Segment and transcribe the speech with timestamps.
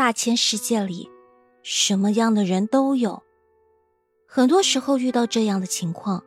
[0.00, 1.10] 大千世界里，
[1.62, 3.22] 什么样的人都有。
[4.26, 6.24] 很多时候遇到这样的情况，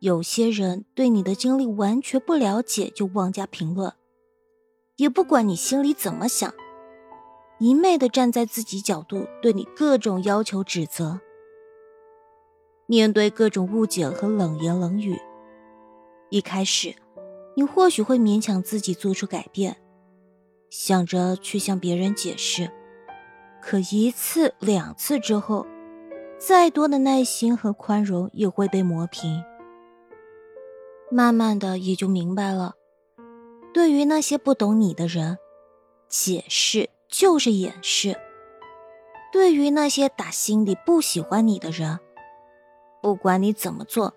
[0.00, 3.92] 有些人对你的经历完全不了解，就妄加评论，
[4.96, 6.52] 也不管你心里怎么想，
[7.60, 11.20] 一昧的站在自己角度对你各种要求指责。
[12.86, 15.16] 面对各种误解和冷言冷语，
[16.28, 16.96] 一开始，
[17.54, 19.76] 你或许会勉强自己做出改变。
[20.70, 22.70] 想着去向别人解释，
[23.60, 25.66] 可一次两次之后，
[26.38, 29.42] 再多的耐心和宽容也会被磨平。
[31.10, 32.74] 慢慢的也就明白了，
[33.72, 35.38] 对于那些不懂你的人，
[36.08, 38.12] 解释就是掩饰；
[39.32, 41.98] 对于那些打心里不喜欢你的人，
[43.00, 44.12] 不管你怎么做，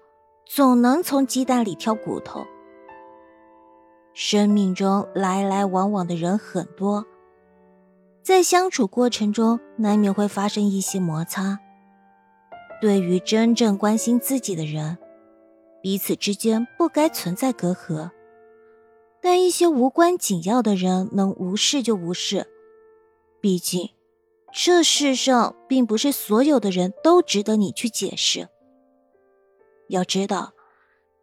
[0.46, 2.46] 总能从鸡蛋里挑骨头。
[4.14, 7.06] 生命中来来往往的人很多，
[8.22, 11.60] 在相处过程中难免会发生一些摩擦。
[12.82, 14.98] 对于真正关心自己的人，
[15.82, 18.12] 彼此之间不该存在隔阂。
[19.22, 22.48] 但一些无关紧要的人能无视就无视，
[23.40, 23.91] 毕竟
[24.52, 28.50] 这世上并不是所有的人都值得你去解释。
[29.90, 30.54] 要知道，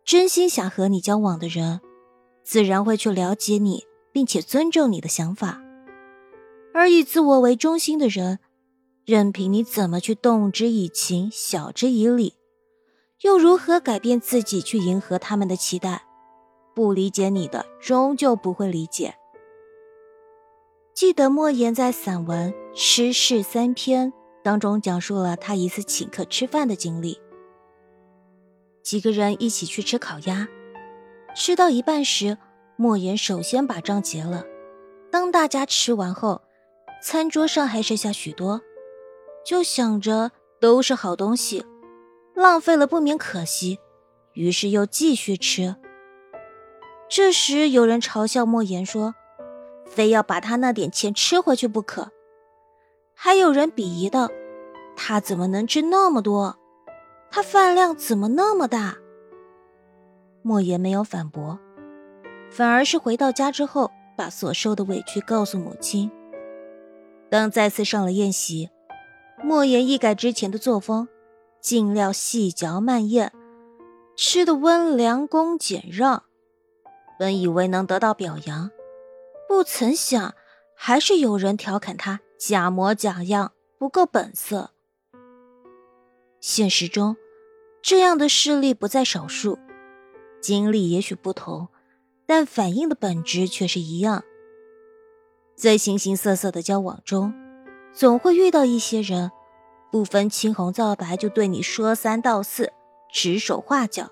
[0.04, 1.80] 真心想和你交往的人。
[2.48, 5.60] 自然会去了解你，并且尊重你的想法，
[6.72, 8.38] 而以自我为中心的人，
[9.04, 12.36] 任凭你怎么去动之以情、晓之以理，
[13.20, 16.06] 又如何改变自己去迎合他们的期待？
[16.74, 19.14] 不理解你的，终究不会理解。
[20.94, 24.10] 记得莫言在散文《吃事三篇》
[24.42, 27.20] 当中讲述了他一次请客吃饭的经历，
[28.82, 30.48] 几个人一起去吃烤鸭。
[31.34, 32.36] 吃到一半时，
[32.76, 34.44] 莫言首先把账结了。
[35.10, 36.42] 当大家吃完后，
[37.02, 38.60] 餐桌上还剩下许多，
[39.44, 41.64] 就想着都是好东西，
[42.34, 43.78] 浪费了不免可惜，
[44.34, 45.76] 于是又继续吃。
[47.08, 49.14] 这时有人嘲笑莫言说
[49.86, 52.10] ：“非要把他那点钱吃回去不可。”
[53.14, 54.28] 还有人鄙夷道
[54.94, 56.58] ：“他怎么能吃那么多？
[57.30, 58.96] 他饭量怎么那么大？”
[60.42, 61.58] 莫言没有反驳，
[62.50, 66.10] 反而是回到家之后，把所受的委屈告诉母亲。
[67.30, 68.70] 当再次上了宴席，
[69.42, 71.08] 莫言一改之前的作风，
[71.60, 73.32] 尽量细嚼慢咽，
[74.16, 76.24] 吃的温良恭俭让。
[77.18, 78.70] 本以为能得到表扬，
[79.48, 80.34] 不曾想
[80.74, 84.70] 还是有人调侃他假模假样，不够本色。
[86.40, 87.16] 现实中，
[87.82, 89.58] 这样的事例不在少数。
[90.40, 91.68] 经历也许不同，
[92.26, 94.24] 但反应的本质却是一样。
[95.54, 97.34] 在形形色色的交往中，
[97.92, 99.30] 总会遇到一些人，
[99.90, 102.72] 不分青红皂白就对你说三道四、
[103.12, 104.10] 指手画脚，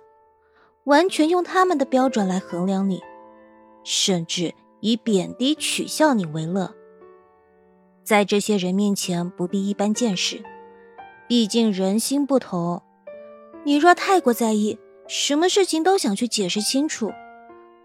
[0.85, 3.01] 完全用他们的标准来衡量你，
[3.85, 6.75] 甚至以贬低、取笑你为乐。
[8.03, 10.43] 在这些人面前，不必一般见识，
[11.29, 12.83] 毕竟人心不同。
[13.65, 14.79] 你若太过在意，
[15.09, 17.13] 什么事情都想去解释清楚，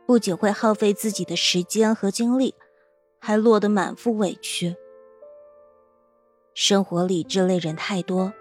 [0.08, 2.56] 不仅会耗费自己的时间和精力，
[3.20, 4.76] 还落得满腹委屈。
[6.54, 8.34] 生活里这类人太多，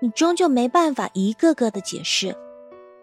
[0.00, 2.36] 你终究没办法一个个的解释，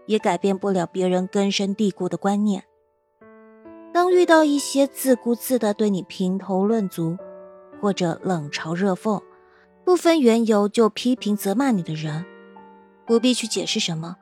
[0.05, 2.63] 也改变不了别人根深蒂固的观念。
[3.93, 7.17] 当遇到一些自顾自的对你评头论足，
[7.81, 9.21] 或者冷嘲热讽，
[9.83, 12.25] 不分缘由就批评责骂你的人，
[13.05, 14.15] 不必去解释什么。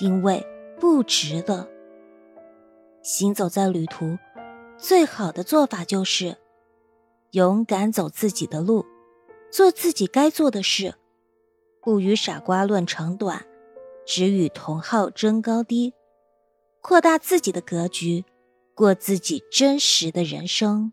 [0.00, 0.46] 因为
[0.80, 1.68] 不值得。
[3.02, 4.18] 行走在旅途，
[4.76, 6.36] 最好的做法就是
[7.32, 8.84] 勇敢走自己的路，
[9.50, 10.94] 做自己该做的事，
[11.82, 13.44] 不与傻瓜论长短，
[14.06, 15.92] 只与同好争高低，
[16.80, 18.24] 扩大自己的格局，
[18.74, 20.92] 过自己真实的人生。